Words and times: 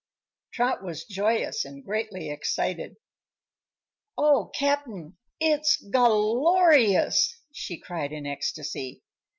Trot 0.51 0.83
was 0.83 1.03
joyous 1.05 1.63
and 1.63 1.85
greatly 1.85 2.31
excited. 2.31 2.95
"Oh, 4.17 4.49
Cap'n, 4.55 5.15
it's 5.39 5.77
gal 5.77 6.41
lor 6.43 6.71
ious!" 6.73 7.37
she 7.53 7.77
cried 7.79 8.11
in 8.11 8.25
ecstasy. 8.25 9.03